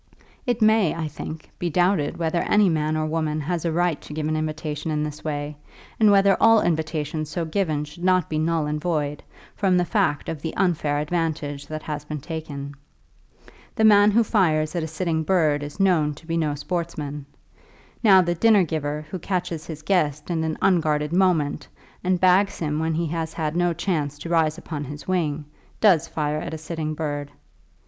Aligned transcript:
It 0.47 0.63
may, 0.63 0.95
I 0.95 1.07
think, 1.07 1.51
be 1.59 1.69
doubted 1.69 2.17
whether 2.17 2.39
any 2.41 2.69
man 2.69 2.97
or 2.97 3.05
woman 3.05 3.39
has 3.41 3.65
a 3.65 3.71
right 3.71 4.01
to 4.01 4.13
give 4.15 4.27
an 4.27 4.35
invitation 4.35 4.89
in 4.89 5.03
this 5.03 5.23
way, 5.23 5.57
and 5.99 6.09
whether 6.09 6.35
all 6.41 6.59
invitations 6.63 7.29
so 7.29 7.45
given 7.45 7.85
should 7.85 8.03
not 8.03 8.27
be 8.27 8.39
null 8.39 8.65
and 8.65 8.81
void, 8.81 9.21
from 9.55 9.77
the 9.77 9.85
fact 9.85 10.27
of 10.27 10.41
the 10.41 10.57
unfair 10.57 10.97
advantage 10.97 11.67
that 11.67 11.83
has 11.83 12.03
been 12.03 12.19
taken. 12.19 12.73
The 13.75 13.83
man 13.83 14.09
who 14.09 14.23
fires 14.23 14.75
at 14.75 14.81
a 14.81 14.87
sitting 14.87 15.21
bird 15.21 15.61
is 15.61 15.79
known 15.79 16.15
to 16.15 16.25
be 16.25 16.35
no 16.35 16.55
sportsman. 16.55 17.27
Now, 18.03 18.23
the 18.23 18.33
dinner 18.33 18.63
giver 18.63 19.05
who 19.11 19.19
catches 19.19 19.67
his 19.67 19.83
guest 19.83 20.31
in 20.31 20.43
an 20.43 20.57
unguarded 20.63 21.13
moment, 21.13 21.67
and 22.03 22.19
bags 22.19 22.57
him 22.57 22.79
when 22.79 22.95
he 22.95 23.05
has 23.09 23.33
had 23.33 23.55
no 23.55 23.71
chance 23.71 24.17
to 24.17 24.29
rise 24.29 24.57
upon 24.57 24.85
his 24.85 25.07
wing, 25.07 25.45
does 25.79 26.07
fire 26.07 26.39
at 26.39 26.55
a 26.55 26.57
sitting 26.57 26.95
bird. 26.95 27.29